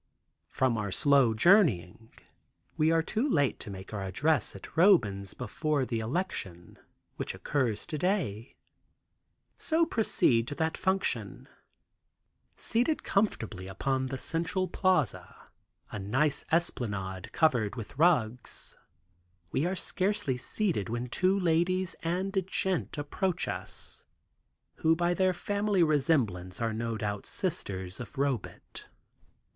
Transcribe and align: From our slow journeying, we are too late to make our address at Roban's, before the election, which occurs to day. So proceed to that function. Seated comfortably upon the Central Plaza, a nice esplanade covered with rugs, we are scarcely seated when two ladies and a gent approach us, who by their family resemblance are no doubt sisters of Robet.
From 0.49 0.79
our 0.79 0.91
slow 0.91 1.35
journeying, 1.35 2.09
we 2.75 2.89
are 2.89 3.03
too 3.03 3.29
late 3.29 3.59
to 3.59 3.69
make 3.69 3.93
our 3.93 4.03
address 4.03 4.55
at 4.55 4.75
Roban's, 4.75 5.35
before 5.35 5.85
the 5.85 5.99
election, 5.99 6.79
which 7.17 7.35
occurs 7.35 7.85
to 7.85 7.99
day. 7.99 8.55
So 9.59 9.85
proceed 9.85 10.47
to 10.47 10.55
that 10.55 10.75
function. 10.75 11.47
Seated 12.57 13.03
comfortably 13.03 13.67
upon 13.67 14.07
the 14.07 14.17
Central 14.17 14.67
Plaza, 14.67 15.37
a 15.91 15.99
nice 15.99 16.45
esplanade 16.51 17.31
covered 17.31 17.75
with 17.75 17.95
rugs, 17.95 18.75
we 19.51 19.67
are 19.67 19.75
scarcely 19.75 20.35
seated 20.35 20.89
when 20.89 21.09
two 21.09 21.39
ladies 21.39 21.93
and 22.01 22.35
a 22.35 22.41
gent 22.41 22.97
approach 22.97 23.47
us, 23.47 24.01
who 24.77 24.95
by 24.95 25.13
their 25.13 25.31
family 25.31 25.83
resemblance 25.83 26.59
are 26.59 26.73
no 26.73 26.97
doubt 26.97 27.27
sisters 27.27 27.99
of 27.99 28.17
Robet. 28.17 28.87